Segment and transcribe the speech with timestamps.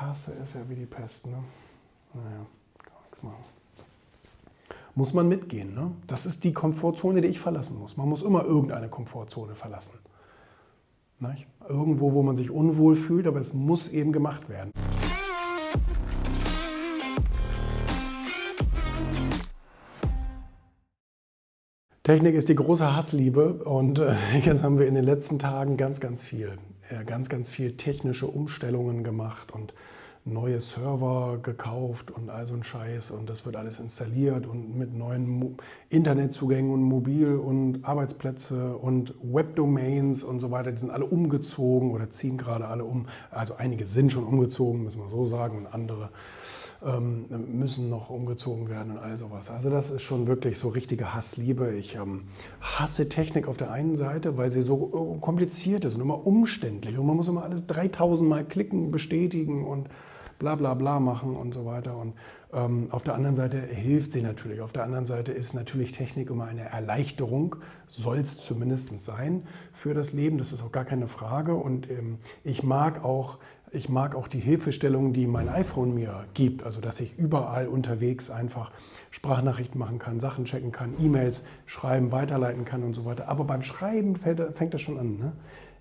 [0.00, 1.26] Hasse es ja wie die Pest.
[1.26, 1.36] Ne?
[2.14, 2.46] Naja,
[2.78, 3.44] kann nichts machen.
[4.94, 5.74] Muss man mitgehen.
[5.74, 5.92] Ne?
[6.06, 7.96] Das ist die Komfortzone, die ich verlassen muss.
[7.96, 9.98] Man muss immer irgendeine Komfortzone verlassen.
[11.20, 11.46] Nicht?
[11.68, 14.72] Irgendwo, wo man sich unwohl fühlt, aber es muss eben gemacht werden.
[22.02, 24.14] Technik ist die große Hassliebe und äh,
[24.44, 26.58] jetzt haben wir in den letzten Tagen ganz, ganz viel,
[27.06, 29.74] ganz, ganz viel technische Umstellungen gemacht und
[30.24, 34.94] neue Server gekauft und all so ein Scheiß und das wird alles installiert und mit
[34.94, 35.54] neuen Mo
[35.88, 42.10] Internetzugängen und Mobil- und Arbeitsplätze und Webdomains und so weiter, die sind alle umgezogen oder
[42.10, 43.06] ziehen gerade alle um.
[43.30, 46.10] Also einige sind schon umgezogen, müssen wir so sagen, und andere
[46.84, 47.26] ähm,
[47.58, 49.50] müssen noch umgezogen werden und all sowas.
[49.50, 51.74] Also das ist schon wirklich so richtige Hassliebe.
[51.74, 52.22] Ich ähm,
[52.60, 56.98] hasse Technik auf der einen Seite, weil sie so äh, kompliziert ist und immer umständlich
[56.98, 59.88] und man muss immer alles 3000 Mal klicken, bestätigen und
[60.40, 61.96] bla bla bla machen und so weiter.
[61.96, 62.14] Und
[62.52, 64.60] ähm, auf der anderen Seite hilft sie natürlich.
[64.60, 67.54] Auf der anderen Seite ist natürlich Technik immer eine Erleichterung,
[67.86, 70.38] soll es zumindest sein für das Leben.
[70.38, 71.54] Das ist auch gar keine Frage.
[71.54, 73.38] Und ähm, ich mag auch
[73.72, 78.28] ich mag auch die Hilfestellung, die mein iPhone mir gibt, also dass ich überall unterwegs
[78.28, 78.72] einfach
[79.10, 83.28] Sprachnachrichten machen kann, Sachen checken kann, E-Mails schreiben, weiterleiten kann und so weiter.
[83.28, 85.18] Aber beim Schreiben fängt das schon an.
[85.18, 85.32] Ne?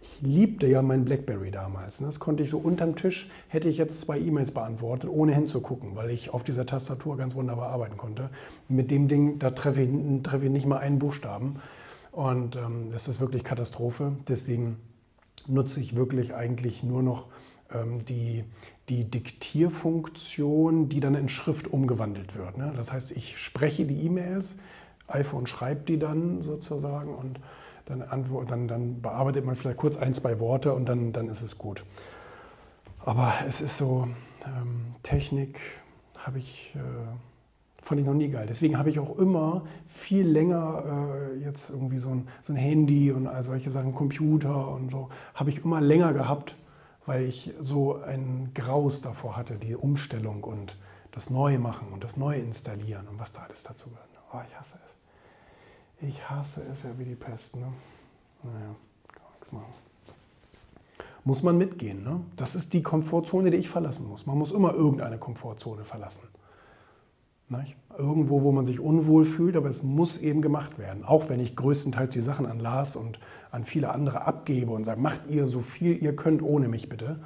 [0.00, 1.98] Ich liebte ja mein BlackBerry damals.
[1.98, 6.10] Das konnte ich so unterm Tisch, hätte ich jetzt zwei E-Mails beantwortet, ohne hinzugucken, weil
[6.10, 8.30] ich auf dieser Tastatur ganz wunderbar arbeiten konnte.
[8.68, 11.56] Mit dem Ding, da treffe ich, treffe ich nicht mal einen Buchstaben.
[12.12, 14.12] Und ähm, das ist wirklich Katastrophe.
[14.28, 14.76] Deswegen
[15.48, 17.26] nutze ich wirklich eigentlich nur noch
[17.72, 18.44] ähm, die,
[18.88, 22.58] die Diktierfunktion, die dann in Schrift umgewandelt wird.
[22.58, 22.72] Ne?
[22.76, 24.56] Das heißt, ich spreche die E-Mails,
[25.08, 27.40] iPhone schreibt die dann sozusagen und
[27.86, 28.04] dann,
[28.46, 31.84] dann, dann bearbeitet man vielleicht kurz ein, zwei Worte und dann, dann ist es gut.
[33.04, 34.08] Aber es ist so,
[34.44, 35.60] ähm, Technik
[36.18, 38.46] habe ich, äh, fand ich noch nie geil.
[38.48, 43.12] Deswegen habe ich auch immer viel länger äh, jetzt irgendwie so ein, so ein Handy
[43.12, 46.56] und all solche Sachen, Computer und so, habe ich immer länger gehabt,
[47.06, 50.76] weil ich so ein Graus davor hatte, die Umstellung und
[51.12, 54.08] das Neumachen und das Neuinstallieren und was da alles dazu gehört.
[54.32, 54.96] Oh, ich hasse es.
[56.00, 57.56] Ich hasse es ja wie die Pest.
[57.56, 57.66] Ne?
[58.42, 58.74] Naja,
[59.08, 59.72] kann nichts machen.
[61.24, 62.04] Muss man mitgehen.
[62.04, 62.20] Ne?
[62.36, 64.26] Das ist die Komfortzone, die ich verlassen muss.
[64.26, 66.28] Man muss immer irgendeine Komfortzone verlassen.
[67.48, 67.76] Nicht?
[67.96, 71.04] Irgendwo, wo man sich unwohl fühlt, aber es muss eben gemacht werden.
[71.04, 73.20] Auch wenn ich größtenteils die Sachen an Lars und
[73.50, 77.20] an viele andere abgebe und sage, macht ihr so viel ihr könnt ohne mich bitte.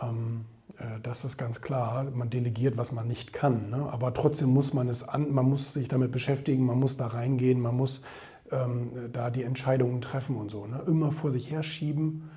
[0.00, 0.59] Ähm, äh,
[1.02, 2.04] das ist ganz klar.
[2.12, 3.70] Man delegiert, was man nicht kann.
[3.70, 3.88] Ne?
[3.90, 7.60] Aber trotzdem muss man es an, man muss sich damit beschäftigen, man muss da reingehen,
[7.60, 8.02] man muss
[8.50, 10.66] ähm, da die Entscheidungen treffen und so.
[10.66, 10.82] Ne?
[10.86, 12.30] Immer vor sich herschieben,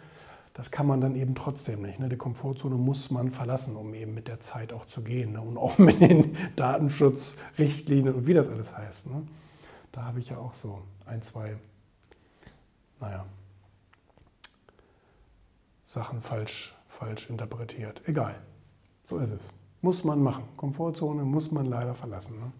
[0.53, 1.99] das kann man dann eben trotzdem nicht.
[1.99, 2.09] Ne?
[2.09, 5.33] Die Komfortzone muss man verlassen, um eben mit der Zeit auch zu gehen.
[5.33, 5.41] Ne?
[5.41, 9.07] Und auch mit den Datenschutzrichtlinien und wie das alles heißt.
[9.07, 9.23] Ne?
[9.91, 11.55] Da habe ich ja auch so ein, zwei,
[12.99, 13.25] naja,
[15.83, 18.01] Sachen falsch falsch interpretiert.
[18.05, 18.35] Egal.
[19.03, 19.49] So ist es.
[19.81, 20.45] Muss man machen.
[20.55, 22.39] Komfortzone muss man leider verlassen.
[22.39, 22.51] Ne?